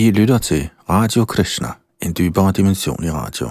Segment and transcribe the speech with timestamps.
[0.00, 1.68] I lytter til Radio Krishna,
[2.02, 3.46] en dybere dimension i radio.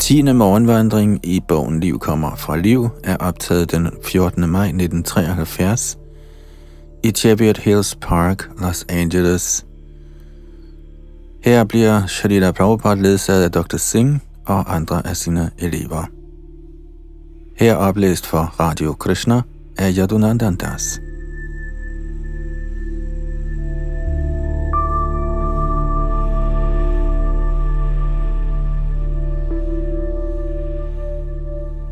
[0.00, 4.48] Tiende morgenvandring i bogen Liv kommer fra liv er optaget den 14.
[4.48, 5.98] maj 1973
[7.04, 9.66] i Cheviot Hills Park, Los Angeles.
[11.44, 13.76] Her bliver Shalila Prabhupada ledsaget af Dr.
[13.76, 16.04] Singh og andre af sine elever.
[17.56, 19.42] Her oplæst for Radio Krishna
[19.78, 21.00] af Yadunandan Das.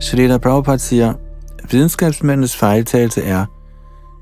[0.01, 1.15] Shrita Prabhupada siger,
[1.71, 3.47] videnskabsmændenes fejltagelse er,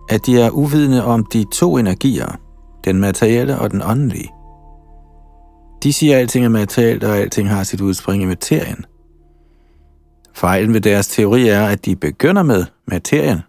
[0.08, 2.38] at de er uvidende om de to energier,
[2.84, 4.35] den materielle og den åndelige.
[5.82, 8.84] De siger, at alting er materielt, og alting har sit udspring i materien.
[10.34, 13.40] Fejlen ved deres teori er, at de begynder med materien,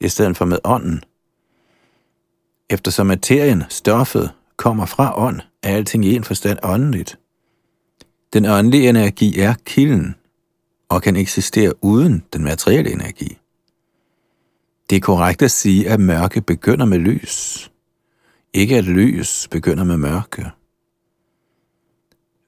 [0.00, 1.02] i stedet for med ånden.
[2.70, 7.18] Eftersom materien, stoffet, kommer fra ånd, er alting i en forstand åndeligt.
[8.32, 10.14] Den åndelige energi er kilden,
[10.88, 13.38] og kan eksistere uden den materielle energi.
[14.90, 17.70] Det er korrekt at sige, at mørke begynder med lys.
[18.52, 20.50] Ikke at lys begynder med mørke.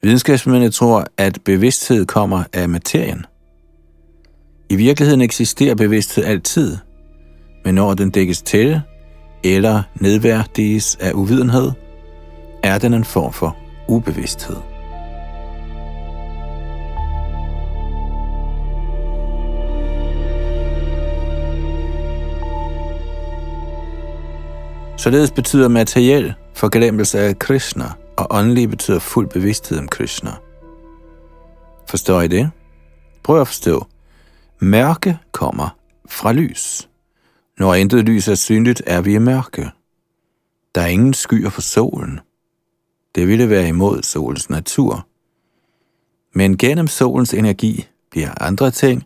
[0.07, 3.27] Videnskabsmændene tror, at bevidsthed kommer af materien.
[4.71, 6.77] I virkeligheden eksisterer bevidsthed altid,
[7.65, 8.81] men når den dækkes til
[9.45, 11.71] eller nedværdiges af uvidenhed,
[12.62, 13.57] er den en form for
[13.89, 14.57] ubevidsthed.
[24.97, 27.84] Således betyder materiel forglemmelse af Krishna,
[28.17, 30.33] og åndelig betyder fuld bevidsthed om Krishna.
[31.89, 32.50] Forstår I det?
[33.22, 33.86] Prøv at forstå.
[34.59, 35.77] Mørke kommer
[36.09, 36.89] fra lys.
[37.59, 39.70] Når intet lys er synligt, er vi i mørke.
[40.75, 42.21] Der er ingen skyer for solen.
[43.15, 45.06] Det ville være imod solens natur.
[46.34, 49.05] Men gennem solens energi bliver andre ting,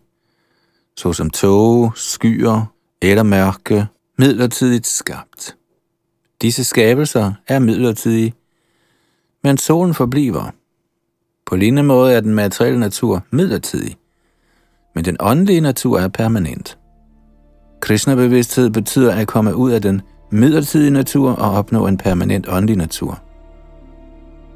[0.97, 2.72] såsom tåge, skyer
[3.03, 3.87] eller mørke,
[4.19, 5.56] midlertidigt skabt.
[6.43, 8.34] Disse skabelser er midlertidige,
[9.45, 10.51] men solen forbliver.
[11.47, 13.97] På lignende måde er den materielle natur midlertidig,
[14.95, 16.78] men den åndelige natur er permanent.
[17.81, 23.23] Krishna-bevidsthed betyder at komme ud af den midlertidige natur og opnå en permanent åndelig natur.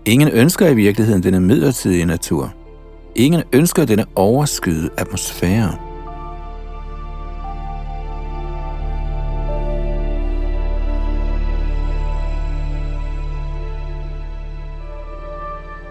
[0.06, 2.54] Ingen ønsker i virkeligheden denne midlertidige natur.
[3.14, 5.83] Ingen ønsker denne overskyede atmosfære.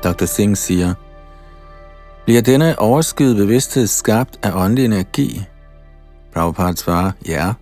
[0.04, 0.26] Dr.
[0.26, 0.94] Singh siger,
[2.26, 5.44] bliver denne overskyet bevidsthed skabt af åndelig energi?
[6.34, 7.54] Prabhupada svarer, ja.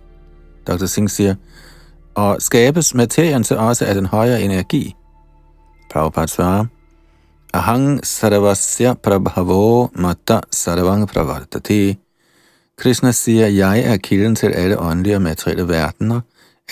[0.66, 0.86] Dr.
[0.86, 1.34] Singh siger,
[2.14, 4.94] og skabes materien så også af den højere energi?
[5.92, 6.66] Prabhupada svarer,
[7.54, 11.98] Ahang sarvasya prabhavo mata sarvang pravartati.
[12.78, 16.20] Krishna siger, jeg er kilden til alle åndelige og materielle verdener.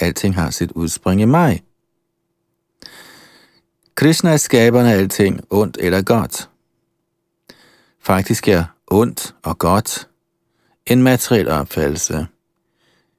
[0.00, 1.60] Alting har sit udspring i mig.
[4.00, 6.50] Krishna er skaberen af alting, ondt eller godt.
[8.02, 10.08] Faktisk er ondt og godt
[10.86, 12.26] en materiel opfattelse.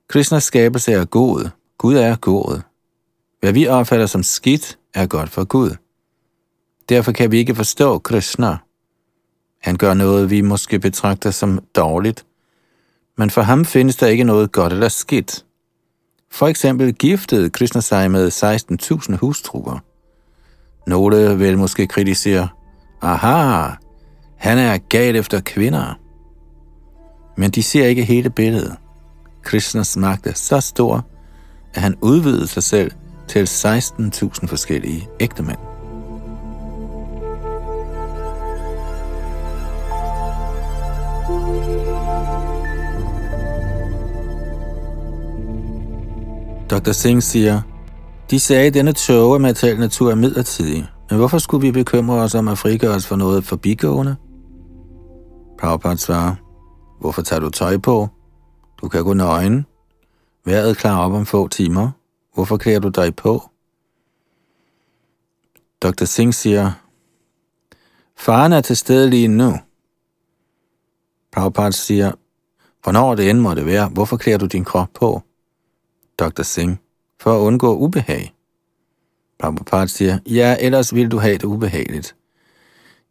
[0.08, 1.50] Krishnas skabelse er god.
[1.78, 2.62] Gud er god.
[3.40, 5.76] Hvad vi opfatter som skidt, er godt for Gud.
[6.90, 8.58] Derfor kan vi ikke forstå Krishna.
[9.62, 12.26] Han gør noget, vi måske betragter som dårligt,
[13.18, 15.46] men for ham findes der ikke noget godt eller skidt.
[16.32, 18.32] For eksempel giftede Krishna sig med
[19.12, 19.80] 16.000 hustruer.
[20.88, 22.48] Nogle vil måske kritisere,
[23.02, 23.70] aha,
[24.38, 26.00] han er gal efter kvinder.
[27.38, 28.76] Men de ser ikke hele billedet.
[29.44, 31.06] Krishnas magt er så stor,
[31.74, 32.92] at han udvidede sig selv
[33.28, 35.58] til 16.000 forskellige ægtemænd.
[46.70, 46.92] Dr.
[46.92, 47.62] Singh siger,
[48.32, 52.16] de sagde, at denne tåge af materiel natur er midlertidig, men hvorfor skulle vi bekymre
[52.16, 54.16] os om at frigøre os for noget forbigående?
[55.60, 56.36] Prabhupada svarer,
[57.00, 58.08] hvorfor tager du tøj på?
[58.82, 59.66] Du kan gå nøgen.
[60.46, 61.92] Været klar op om få timer.
[62.34, 63.50] Hvorfor klæder du dig på?
[65.82, 66.06] Dr.
[66.06, 66.72] Singh siger,
[68.18, 69.54] Faren er til stede lige nu.
[71.32, 72.12] Prabhupada siger,
[72.84, 75.22] hvornår det end måtte det være, hvorfor klæder du din krop på?
[76.20, 76.42] Dr.
[76.42, 76.78] Singh,
[77.22, 78.34] for at undgå ubehag.
[79.40, 82.16] Prabhupada siger, ja, ellers vil du have det ubehageligt.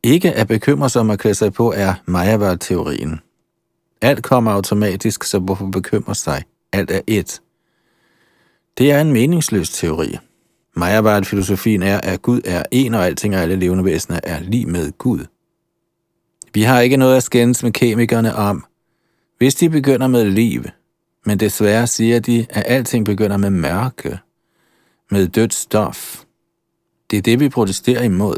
[0.02, 3.20] Ikke at bekymre sig om at klæde sig på er Mayavad-teorien.
[4.00, 6.42] Alt kommer automatisk, så hvorfor bekymre sig?
[6.72, 7.40] Alt er et.
[8.78, 10.18] Det er en meningsløs teori.
[10.76, 14.92] Mayabad-filosofien er, at Gud er en, og alting og alle levende væsener er lige med
[14.98, 15.24] Gud.
[16.54, 18.64] Vi har ikke noget at skændes med kemikerne om,
[19.38, 20.64] hvis de begynder med liv,
[21.26, 24.18] men desværre siger de, at alting begynder med mørke,
[25.10, 26.24] med dødt stof.
[27.10, 28.36] Det er det, vi protesterer imod.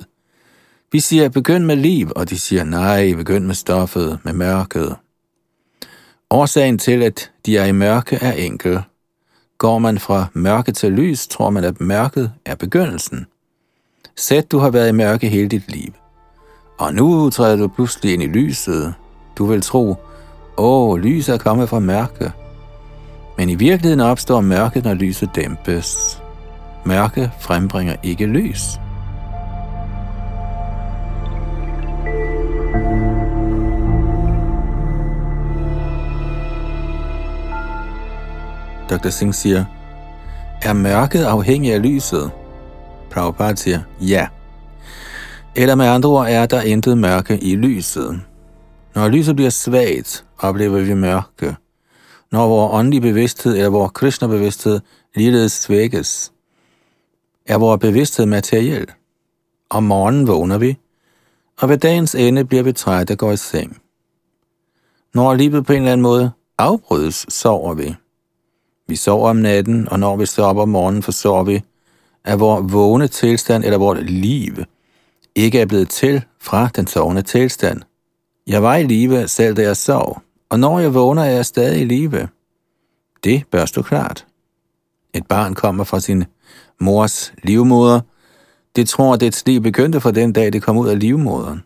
[0.93, 4.96] Vi siger, begynd med liv, og de siger, nej, begynd med stoffet, med mørket.
[6.31, 8.82] Årsagen til, at de er i mørke, er enkel.
[9.58, 13.26] Går man fra mørke til lys, tror man, at mørket er begyndelsen.
[14.17, 15.93] Sæt, du har været i mørke hele dit liv.
[16.78, 18.94] Og nu træder du pludselig ind i lyset.
[19.38, 19.96] Du vil tro,
[20.56, 22.32] åh, lys er kommet fra mørke.
[23.42, 26.22] Men i virkeligheden opstår mørket, når lyset dæmpes.
[26.84, 28.62] Mørke frembringer ikke lys.
[38.90, 39.08] Dr.
[39.08, 39.64] Singh siger,
[40.62, 42.30] er mørket afhængig af lyset?
[43.10, 44.26] Prabhupada siger, ja.
[45.56, 48.20] Eller med andre ord er der intet mørke i lyset.
[48.94, 51.56] Når lyset bliver svagt, oplever vi mørke.
[52.32, 54.81] Når vores åndelige bevidsthed eller vores Krishna-bevidsthed
[55.14, 56.32] ligeledes svækkes,
[57.46, 58.90] er vores bevidsthed materiel.
[59.70, 60.79] Om morgenen vågner vi,
[61.61, 63.82] og ved dagens ende bliver vi trætte og går i seng.
[65.14, 67.94] Når livet på en eller anden måde afbrydes, sover vi.
[68.88, 71.62] Vi sover om natten, og når vi står op om morgenen, forstår vi,
[72.25, 74.56] at vores vågne tilstand eller vores liv
[75.35, 77.81] ikke er blevet til fra den sovende tilstand.
[78.46, 81.81] Jeg var i live, selv da jeg sov, og når jeg vågner, er jeg stadig
[81.81, 82.28] i live.
[83.25, 84.26] Det bør stå klart.
[85.14, 86.25] Et barn kommer fra sin
[86.81, 88.00] mors livmoder.
[88.76, 91.62] Det tror, at dets liv begyndte fra den dag, det kom ud af livmoderen.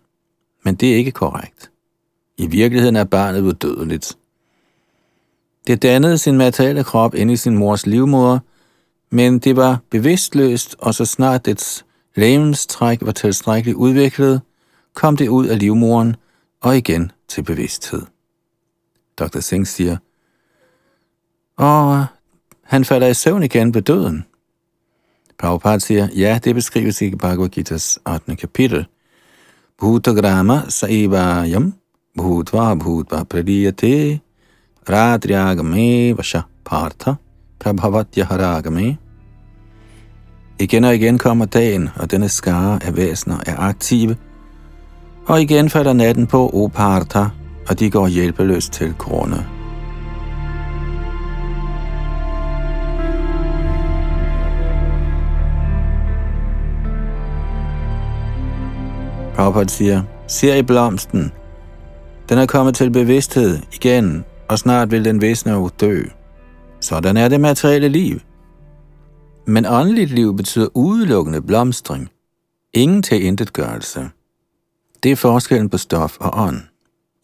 [0.64, 1.70] Men det er ikke korrekt.
[2.36, 4.18] I virkeligheden er barnet udødeligt.
[5.66, 8.38] Det dannede sin materielle krop ind i sin mors livmoder,
[9.10, 11.84] men det var bevidstløst, og så snart dets
[12.14, 14.40] lægemstræk var tilstrækkeligt udviklet,
[14.94, 16.16] kom det ud af livmoderen
[16.60, 18.02] og igen til bevidsthed.
[19.18, 19.40] Dr.
[19.40, 19.96] Singh siger,
[21.56, 22.06] og
[22.62, 24.24] han falder i søvn igen ved døden.
[25.38, 28.36] Prabhupada siger, ja, det beskrives i Bhagavad Gita's 8.
[28.36, 28.86] kapitel.
[29.78, 31.74] Bhutagrama saivayam
[32.16, 34.20] bhutva bhutva pradiyate
[34.88, 37.14] radriagame vasha partha
[37.58, 38.96] prabhavatyharagame.
[40.58, 44.16] Igen og igen kommer dagen, og denne skare af væsener er aktive,
[45.26, 47.24] og igen falder natten på O Partha,
[47.68, 49.46] og de går hjælpeløst til grunde.
[59.34, 61.32] Prabhupada siger, ser i blomsten.
[62.28, 66.02] Den er kommet til bevidsthed igen, og snart vil den visne og dø.
[66.80, 68.20] Sådan er det materielle liv.
[69.46, 72.08] Men åndeligt liv betyder udelukkende blomstring.
[72.74, 74.08] Ingen til intetgørelse.
[75.02, 76.75] Det er forskellen på stof og ånd.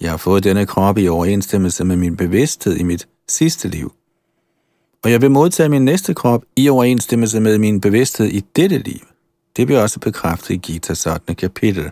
[0.02, 3.92] Jeg har fået denne krop i overensstemmelse med min bevidsthed i mit sidste liv.
[5.02, 9.00] Og jeg vil modtage min næste krop i overensstemmelse med min bevidsthed i dette liv.
[9.56, 11.34] Det bliver også bekræftet i Gita 8.
[11.34, 11.90] kapitel.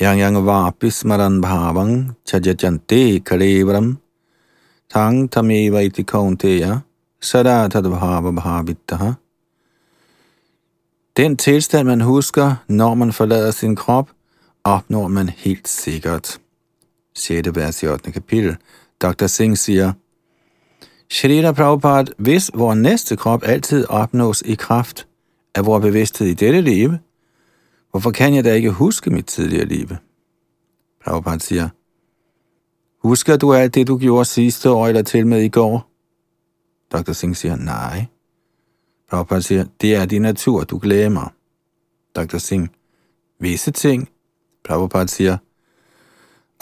[0.00, 3.98] Yang yang va bismaran bhavang chajajante kalevram
[4.90, 6.78] tang tameva iti kaunteya
[7.20, 9.12] sada tadbhava bhavittaha.
[11.16, 14.10] Den tilstand, man husker, når man forlader sin krop,
[14.64, 16.41] opnår man helt sikkert.
[17.14, 17.54] 6.
[17.54, 18.12] vers i 8.
[18.12, 18.56] kapitel.
[19.00, 19.26] Dr.
[19.26, 19.92] Singh siger,
[21.10, 25.08] Shrita Prabhupada, hvis vores næste krop altid opnås i kraft
[25.54, 26.92] af vores bevidsthed i dette liv,
[27.92, 29.88] Hvorfor kan jeg da ikke huske mit tidligere liv?
[31.04, 31.68] Prabhupada siger,
[33.08, 35.90] Husker du alt det, du gjorde sidste år eller til med i går?
[36.92, 37.12] Dr.
[37.12, 38.06] Singh siger, nej.
[39.10, 41.34] Prabhupada siger, det er din natur, du glemmer.
[42.16, 42.38] Dr.
[42.38, 42.68] Singh,
[43.40, 44.08] visse ting.
[44.64, 45.36] Prabhupada siger,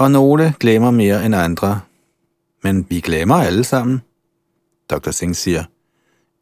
[0.01, 1.81] og nogle glemmer mere end andre.
[2.63, 4.03] Men vi glemmer alle sammen.
[4.91, 5.11] Dr.
[5.11, 5.65] Singh siger,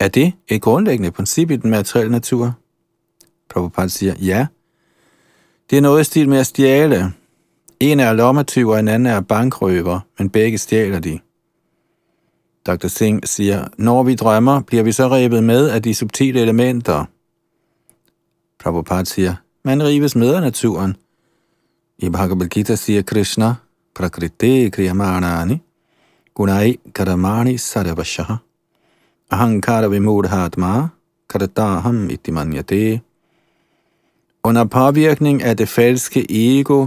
[0.01, 2.55] er det et grundlæggende princip i den materielle natur?
[3.51, 4.47] Prabhupada siger, ja,
[5.71, 7.13] det er noget i stil med at stjæle.
[7.81, 11.19] En er lommetyv, og en anden er bankrøver, men begge stjæler de.
[12.67, 12.89] Dr.
[12.89, 17.05] Singh siger, når vi drømmer, bliver vi så revet med af de subtile elementer.
[18.59, 19.35] Prabhupada siger,
[19.65, 20.97] man rives med af naturen.
[22.03, 23.55] I Bhagavad Gita siger Krishna,
[23.95, 25.63] Prakriti Kriyamanani,
[26.35, 28.37] Gunai Karamani Sarvashaha,
[29.31, 30.89] Ahankara Vimudhatma,
[31.29, 33.01] Karataham Itimanyate,
[34.45, 36.87] under påvirkning af det falske ego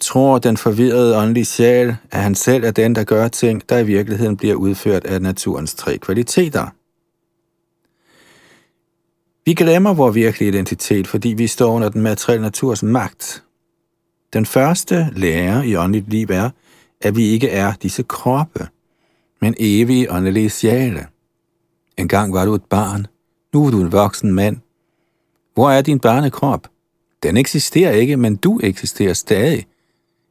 [0.00, 3.86] tror den forvirrede åndelige sjæl, at han selv er den, der gør ting, der i
[3.86, 6.66] virkeligheden bliver udført af naturens tre kvaliteter.
[9.44, 13.42] Vi glemmer vores virkelige identitet, fordi vi står under den materielle naturs magt.
[14.32, 16.50] Den første lære i åndeligt liv er,
[17.00, 18.68] at vi ikke er disse kroppe,
[19.40, 21.06] men evige åndelige sjæle.
[21.98, 23.06] En gang var du et barn,
[23.54, 24.56] nu er du en voksen mand.
[25.54, 26.68] Hvor er din barnekrop?
[27.22, 29.66] Den eksisterer ikke, men du eksisterer stadig,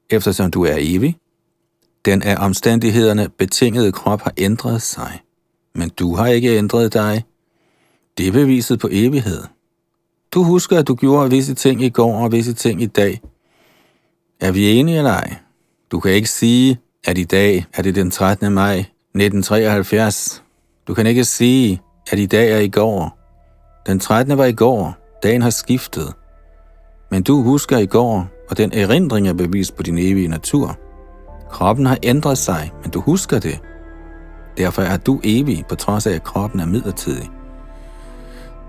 [0.09, 1.17] eftersom du er evig.
[2.05, 5.19] Den af omstændighederne betingede krop har ændret sig,
[5.75, 7.23] men du har ikke ændret dig.
[8.17, 9.43] Det er beviset på evighed.
[10.31, 13.21] Du husker, at du gjorde visse ting i går og visse ting i dag.
[14.41, 15.35] Er vi enige eller ej?
[15.91, 18.53] Du kan ikke sige, at i dag er det den 13.
[18.53, 20.43] maj 1973.
[20.87, 21.81] Du kan ikke sige,
[22.11, 23.19] at i dag er i går.
[23.87, 24.37] Den 13.
[24.37, 24.95] var i går.
[25.23, 26.13] Dagen har skiftet.
[27.11, 30.77] Men du husker i går, og den erindring er bevis på din evige natur.
[31.49, 33.59] Kroppen har ændret sig, men du husker det.
[34.57, 37.29] Derfor er du evig, på trods af, at kroppen er midlertidig.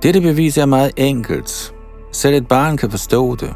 [0.03, 1.75] Dette bevis er meget enkelt.
[2.13, 3.55] Selv et barn kan forstå det.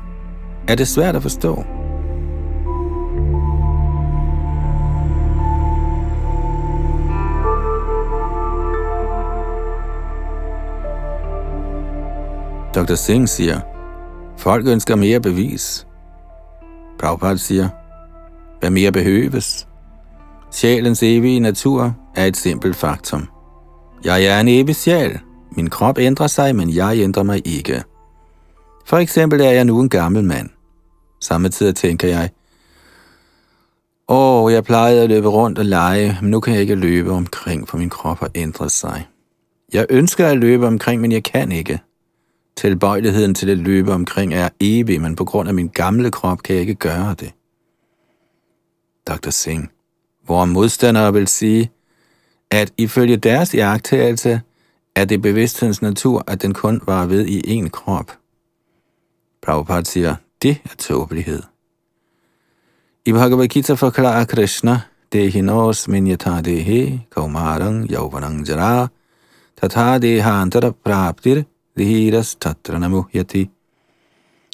[0.69, 1.76] Er det svært at forstå?
[12.77, 12.95] Dr.
[12.95, 13.61] Singh siger,
[14.39, 15.87] folk ønsker mere bevis.
[16.99, 17.69] Prabhupada siger,
[18.61, 19.69] hvad mere behøves?
[20.53, 23.29] Sjælens evige natur er et simpelt faktum.
[24.05, 25.19] Jeg er en evig sjæl.
[25.57, 27.83] Min krop ændrer sig, men jeg ændrer mig ikke.
[28.87, 30.49] For eksempel er jeg nu en gammel mand.
[31.21, 32.31] Samtidig tænker jeg,
[34.09, 37.69] Åh, jeg plejede at løbe rundt og lege, men nu kan jeg ikke løbe omkring,
[37.69, 39.07] for min krop har ændret sig.
[39.73, 41.81] Jeg ønsker at løbe omkring, men jeg kan ikke.
[42.57, 46.55] Tilbøjeligheden til at løbe omkring er evig, men på grund af min gamle krop kan
[46.55, 47.33] jeg ikke gøre det.
[49.07, 49.31] Dr.
[49.31, 49.69] Singh,
[50.25, 51.71] hvor modstandere vil sige,
[52.51, 54.41] at ifølge deres jagttagelse
[54.95, 58.19] er det bevidsthedens natur, at den kun var ved i én krop.
[59.43, 61.43] Prabhupada siger, det er tåbelighed.
[63.05, 64.81] I Bhagavad Gita forklarer Krishna,
[65.13, 68.89] Dehinos minyata dehe kaumarang yauvanang jara
[69.57, 71.45] tatha dehantara praptir
[71.77, 73.51] dhiras tatranamuhyati.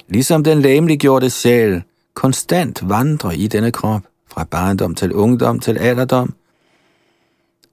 [0.08, 1.82] Ligesom den læmeliggjorte sjæl
[2.14, 6.34] konstant vandrer i denne krop, fra barndom til ungdom til alderdom,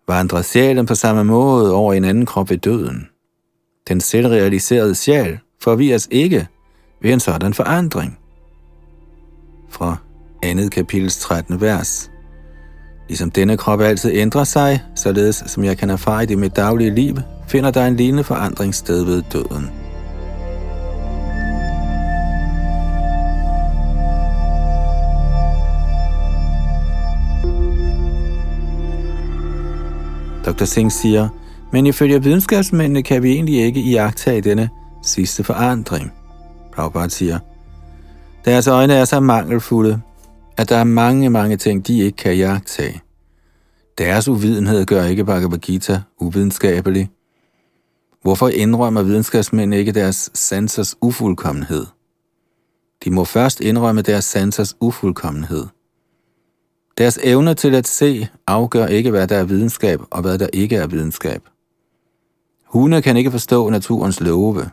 [0.07, 3.09] vandrer sjælen på samme måde over en anden krop ved døden.
[3.87, 6.47] Den selvrealiserede sjæl forvirres ikke
[7.01, 8.19] ved en sådan forandring.
[9.69, 9.97] Fra
[10.43, 11.61] andet kapitels 13.
[11.61, 12.08] vers.
[13.09, 17.15] Ligesom denne krop altid ændrer sig, således som jeg kan erfare det mit daglige liv,
[17.47, 19.69] finder der en lignende forandring sted ved døden.
[30.45, 30.65] Dr.
[30.65, 31.29] Singh siger,
[31.71, 34.69] men ifølge videnskabsmændene kan vi egentlig ikke iagtage denne
[35.03, 36.11] sidste forandring.
[36.75, 37.39] Prabhupada siger,
[38.45, 40.01] deres øjne er så mangelfulde,
[40.59, 43.01] at der er mange, mange ting, de ikke kan jagtage.
[43.97, 47.09] Deres uvidenhed gør ikke Bhagavad Gita uvidenskabelig.
[48.21, 51.85] Hvorfor indrømmer videnskabsmænd ikke deres sansers ufuldkommenhed?
[53.03, 55.65] De må først indrømme deres sansers ufuldkommenhed.
[56.97, 60.75] Deres evne til at se afgør ikke, hvad der er videnskab og hvad der ikke
[60.75, 61.41] er videnskab.
[62.65, 64.69] Hunde kan ikke forstå naturens love.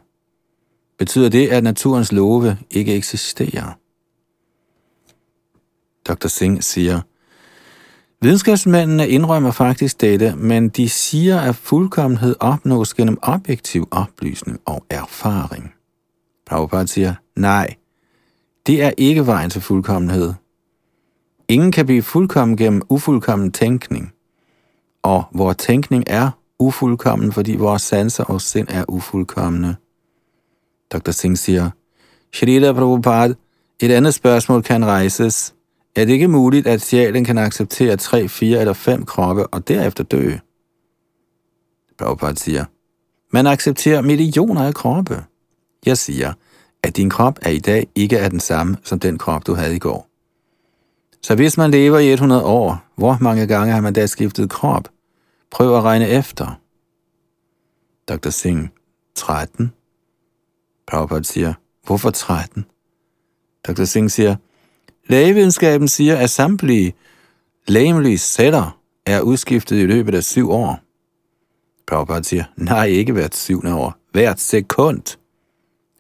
[0.99, 3.73] Betyder det, at naturens love ikke eksisterer?
[6.09, 6.29] Dr.
[6.29, 7.01] Singh siger,
[8.21, 15.73] Videnskabsmændene indrømmer faktisk dette, men de siger, at fuldkommenhed opnås gennem objektiv oplysning og erfaring.
[16.47, 17.75] Prabhupada siger, nej,
[18.67, 20.33] det er ikke vejen til fuldkommenhed.
[21.49, 24.13] Ingen kan blive fuldkommen gennem ufuldkommen tænkning.
[25.03, 29.75] Og vores tænkning er ufuldkommen, fordi vores sanser og sind er ufuldkommende.
[30.93, 31.11] Dr.
[31.11, 31.71] Singh siger,
[32.35, 33.35] Shrita Prabhupada,
[33.81, 35.56] et andet spørgsmål kan rejses.
[35.97, 40.05] Er det ikke muligt, at sjælen kan acceptere tre, fire eller fem kroppe og derefter
[40.05, 40.33] dø?
[41.99, 42.65] Prabhupada siger,
[43.31, 45.25] man accepterer millioner af kroppe.
[45.87, 46.33] Jeg siger,
[46.83, 49.77] at din krop er i dag ikke er den samme som den krop, du havde
[49.77, 50.09] i går.
[51.23, 54.89] Så hvis man lever i 100 år, hvor mange gange har man da skiftet krop?
[55.51, 56.61] Prøv at regne efter.
[58.09, 58.31] Dr.
[58.31, 58.69] Singh,
[59.15, 59.73] 13.
[60.87, 61.55] Prabhupada siger,
[61.87, 62.65] hvorfor 13?
[63.69, 63.85] Dr.
[63.85, 64.37] Singh siger,
[65.07, 66.95] lægevidenskaben siger, at samtlige
[67.69, 70.81] lægemlige celler er udskiftet i løbet af syv år.
[71.87, 73.95] Prabhupada siger, nej, ikke hvert syvende år.
[74.13, 75.17] Hvert sekund.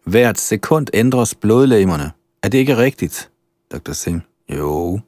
[0.05, 2.11] Hvert sekund ændres blodlægerne.
[2.43, 3.31] Er det ikke rigtigt,
[3.73, 3.93] Dr.
[3.93, 4.23] Singh?
[4.49, 5.01] Jo.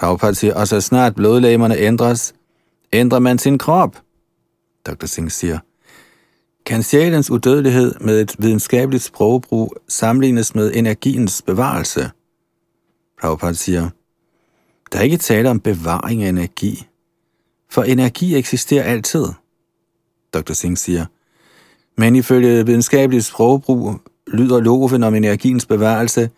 [0.00, 2.34] Prabhupada siger, og så snart blodlægerne ændres,
[2.92, 4.02] ændrer man sin krop.
[4.86, 5.06] Dr.
[5.06, 5.58] Singh siger,
[6.66, 12.10] kan sjælens udødelighed med et videnskabeligt sprogbrug sammenlignes med energiens bevarelse?
[13.20, 13.88] Prabhupada siger,
[14.92, 16.86] der er ikke tale om bevaring af energi,
[17.70, 19.26] for energi eksisterer altid.
[20.34, 20.52] Dr.
[20.52, 21.06] Singh siger,
[21.96, 26.30] men ifølge videnskabeligt sprogbrug lyder loven om energiens bevarelse,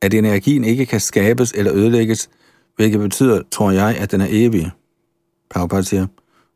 [0.00, 2.30] at energien ikke kan skabes eller ødelægges,
[2.76, 4.70] hvilket betyder, tror jeg, at den er evig.
[5.50, 6.06] Prabhupada siger,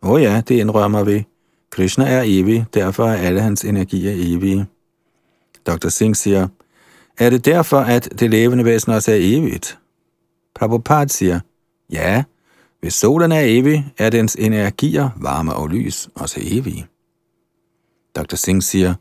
[0.03, 1.27] åh oh ja, det indrømmer vi.
[1.71, 4.67] Krishna er evig, derfor er alle hans energier evige.
[5.67, 5.89] Dr.
[5.89, 6.49] Singh siger,
[7.19, 9.79] er det derfor, at det levende væsen også er evigt?
[10.55, 11.41] Prabhupada siger,
[11.93, 12.25] ja,
[12.81, 16.87] hvis solen er evig, er dens energier, varme og lys også evige.
[18.17, 18.37] Dr.
[18.37, 18.95] Singh siger,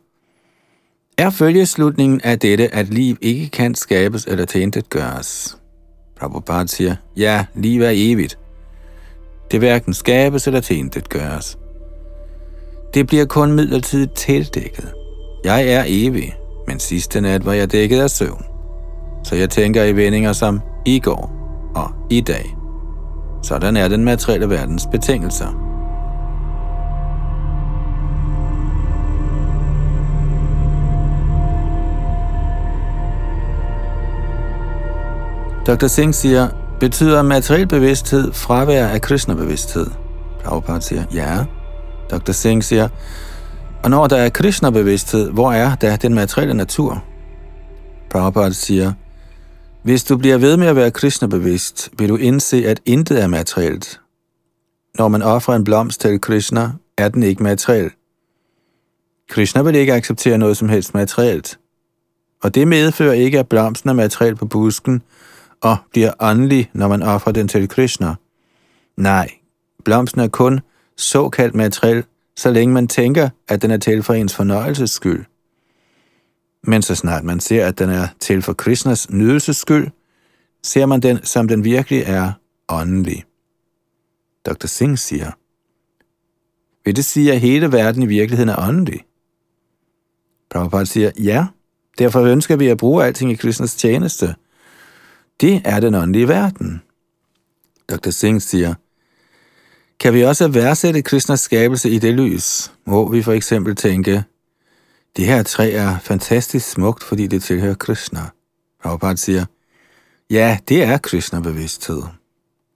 [1.17, 5.57] er følgeslutningen af dette, at liv ikke kan skabes eller tændet gøres?
[6.15, 8.39] Prabhupada siger, ja, liv er evigt.
[9.51, 11.57] Det hverken skabes eller tændet gøres.
[12.93, 14.93] Det bliver kun midlertidigt tildækket.
[15.43, 16.35] Jeg er evig,
[16.67, 18.45] men sidste nat var jeg dækket af søvn.
[19.23, 21.31] Så jeg tænker i vendinger som i går
[21.75, 22.55] og i dag.
[23.43, 25.73] Sådan er den materielle verdens betingelser.
[35.67, 35.87] Dr.
[35.87, 36.47] Singh siger,
[36.79, 39.87] betyder materiel bevidsthed fravær af Krishna-bevidsthed?
[40.43, 41.45] Prabhupada siger, ja.
[42.11, 42.31] Dr.
[42.31, 42.87] Singh siger,
[43.83, 47.03] og når der er Krishna-bevidsthed, hvor er da den materielle natur?
[48.09, 48.93] Prabhupada siger,
[49.83, 54.01] hvis du bliver ved med at være Krishna-bevidst, vil du indse, at intet er materielt.
[54.97, 57.91] Når man offrer en blomst til Krishna, er den ikke materiel.
[59.29, 61.59] Krishna vil ikke acceptere noget som helst materielt.
[62.43, 65.01] Og det medfører ikke, at blomsten er materiel på busken,
[65.61, 68.15] og bliver åndelig, når man offrer den til Krishna.
[68.97, 69.29] Nej,
[69.85, 70.59] blomsten er kun
[70.97, 72.03] såkaldt materiel,
[72.35, 75.25] så længe man tænker, at den er til for ens fornøjelses skyld.
[76.63, 79.87] Men så snart man ser, at den er til for Krishnas nydelses skyld,
[80.63, 82.31] ser man den, som den virkelig er,
[82.69, 83.23] åndelig.
[84.45, 84.67] Dr.
[84.67, 85.31] Singh siger,
[86.85, 89.05] vil det sige, at hele verden i virkeligheden er åndelig?
[90.49, 91.45] Prabhupada siger, ja,
[91.97, 94.35] derfor ønsker vi at bruge alting i Krishnas tjeneste.
[95.41, 96.81] Det er den åndelige verden.
[97.89, 98.09] Dr.
[98.09, 98.73] Singh siger,
[100.03, 104.23] kan vi også værdsætte Krishnas skabelse i det lys, hvor vi for eksempel tænke,
[105.17, 108.19] det her træ er fantastisk smukt, fordi det tilhører Krishna.
[108.83, 109.45] Prabhupada siger,
[110.29, 112.01] ja, det er Krishna-bevidsthed.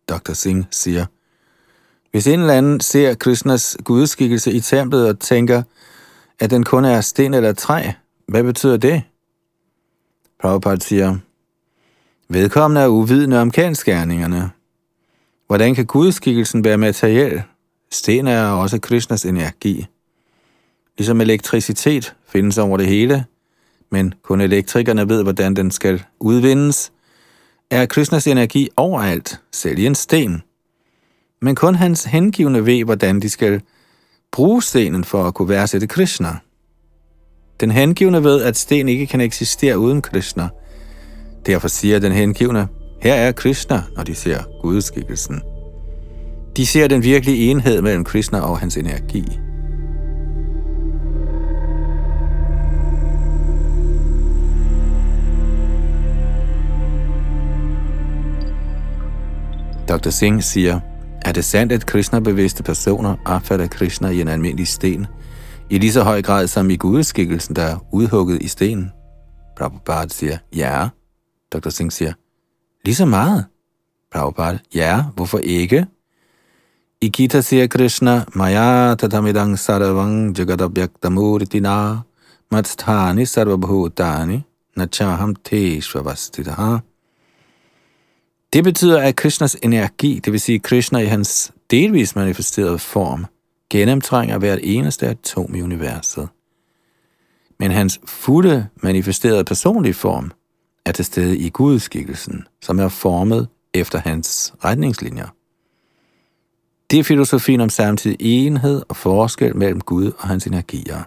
[0.10, 0.34] Dr.
[0.34, 1.06] Singh siger,
[2.12, 5.64] hvis en eller anden ser Krishnas gudskikkelse i templet og tænker,
[6.40, 7.92] at den kun er sten eller træ,
[8.28, 9.04] hvad betyder det?
[10.42, 11.18] Prabhupada siger,
[12.30, 14.52] vedkommende er uvidende om kendskærningerne.
[15.48, 17.42] Hvordan kan gudskikkelsen være materiel?
[17.92, 19.86] Sten er også Krishnas energi.
[20.98, 23.26] Ligesom elektricitet findes over det hele,
[23.92, 26.92] men kun elektrikerne ved, hvordan den skal udvindes,
[27.72, 30.42] er Krishnas energi overalt, selv i en sten.
[31.42, 33.62] Men kun hans hengivne ved, hvordan de skal
[34.32, 36.30] bruge stenen for at kunne værdsætte Krishna.
[37.60, 40.50] Den hengivne ved, at sten ikke kan eksistere uden Krishna.
[41.46, 42.68] Derfor siger den hengivne,
[43.02, 45.42] her er Krishna, når de ser gudskikkelsen.
[46.58, 49.40] De ser den virkelige enhed mellem Krishna og hans energi.
[59.90, 60.10] Dr.
[60.10, 60.80] Singh siger,
[61.22, 65.08] er det sandt, at Krishna-bevidste personer opfatter Krishna i en almindelig sten,
[65.70, 68.92] i lige så høj grad som i gudeskikkelsen, der er udhugget i stenen?
[69.58, 70.88] Prabhupada siger, ja.
[71.54, 71.70] Dr.
[71.70, 72.14] Singh siger,
[72.88, 73.46] lige så meget.
[74.12, 75.86] Prabhupada, ja, hvorfor ikke?
[77.02, 81.98] I Gita siger Krishna, Maya tatamidang sarvang jagadabhyaktamurtina
[82.52, 84.44] matsthani sarvabhutani
[84.76, 86.78] nachaham te svavastitaha.
[88.54, 93.26] Det betyder, at Krishnas energi, det vil sige Krishna i hans delvis manifesterede form,
[93.70, 96.30] gennemtrænger hvert eneste atom i universet.
[97.60, 100.32] Men hans fulde manifesterede personlige form
[100.88, 105.28] er til stede i gudskikkelsen, som er formet efter hans retningslinjer.
[106.92, 111.04] Det er filosofien om samtidig enhed og forskel mellem Gud og hans energier.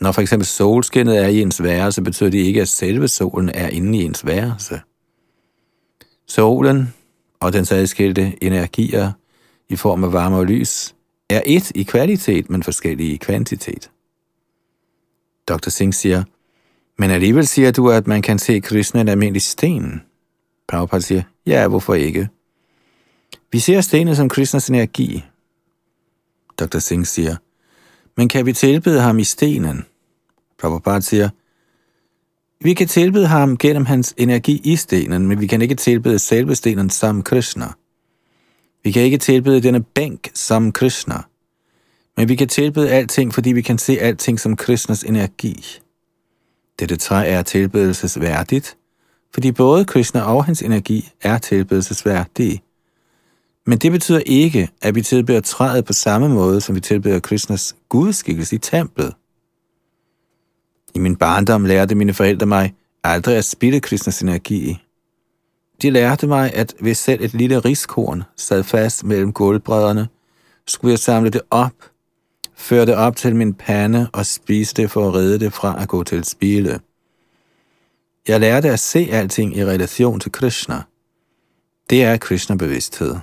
[0.00, 3.68] Når for eksempel solskinnet er i ens værelse, betyder det ikke, at selve solen er
[3.68, 4.80] inde i ens værelse.
[6.26, 6.94] Solen
[7.40, 9.12] og dens adskilte energier
[9.68, 10.94] i form af varme og lys
[11.30, 13.90] er et i kvalitet, men forskellige i kvantitet.
[15.48, 15.68] Dr.
[15.68, 16.24] Singh siger,
[16.98, 20.02] men alligevel siger du, at man kan se Krishna en almindelig sten.
[20.68, 22.28] Prabhupada siger, ja, hvorfor ikke?
[23.52, 25.24] Vi ser stenen som Krishnas energi.
[26.58, 26.78] Dr.
[26.78, 27.36] Singh siger,
[28.16, 29.84] men kan vi tilbede ham i stenen?
[30.60, 31.28] Prabhupada siger,
[32.60, 36.54] vi kan tilbede ham gennem hans energi i stenen, men vi kan ikke tilbede selve
[36.54, 37.66] stenen som Krishna.
[38.84, 41.22] Vi kan ikke tilbede denne bænk som Krishna.
[42.16, 45.80] Men vi kan tilbede alting, fordi vi kan se alting som Krishnas energi.
[46.78, 48.76] Dette træ er tilbedelsesværdigt,
[49.34, 52.62] fordi både Krishna og hans energi er tilbedelsesværdige.
[53.66, 57.76] Men det betyder ikke, at vi tilbeder træet på samme måde, som vi tilbeder Krishnas
[57.88, 59.14] gudskikkelse i templet.
[60.94, 64.82] I min barndom lærte mine forældre mig aldrig at spille Krishnas energi.
[65.82, 70.08] De lærte mig, at hvis selv et lille riskorn sad fast mellem gulvbrædderne,
[70.66, 71.72] skulle jeg samle det op,
[72.58, 75.88] før det op til min pande og spise det for at redde det fra at
[75.88, 76.80] gå til spile.
[78.28, 80.82] Jeg lærte at se alting i relation til Krishna.
[81.90, 83.16] Det er Krishna-bevidsthed.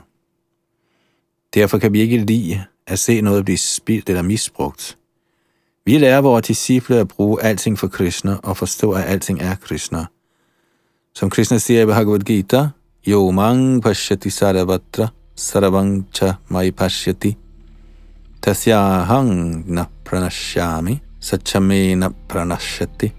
[1.54, 4.98] Derfor kan vi ikke lide at se noget blive spildt eller misbrugt.
[5.86, 10.06] Vi lærer vores disciple at bruge alting for Krishna og forstå, at alting er Krishna.
[11.16, 12.68] Som Krishna siger i Bhagavad Gita,
[13.08, 17.38] Yo mang pashyati sarvatra sarvang cha mai pashyati
[18.46, 23.12] tasyahang na pranashyami sachame na pranashyati.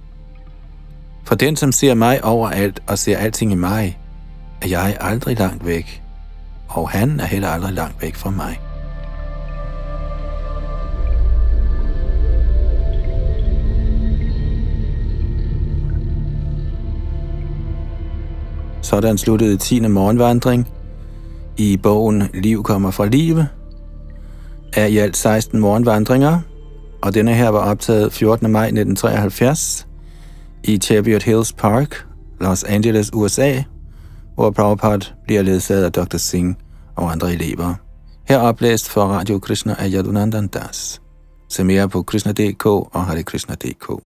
[1.25, 3.99] For den, som ser mig overalt og ser alting i mig,
[4.63, 6.03] er jeg aldrig langt væk,
[6.69, 8.61] og han er heller aldrig langt væk fra mig.
[18.83, 19.89] Sådan sluttede 10.
[19.89, 20.69] morgenvandring
[21.57, 23.47] i bogen Liv kommer fra live
[24.77, 26.41] af i alt 16 morgenvandringer,
[27.03, 28.51] og denne her var optaget 14.
[28.51, 29.87] maj 1973
[30.65, 32.07] i Chariot Hills Park,
[32.41, 33.63] Los Angeles, USA,
[34.35, 36.17] hvor Prabhupada bliver ledsaget af Dr.
[36.17, 36.57] Singh
[36.97, 37.75] og andre elever.
[38.29, 41.03] Her oplæst for Radio Krishna af Yadunandan Das.
[41.49, 44.06] Se mere på krishna.dk og harikrishna.dk.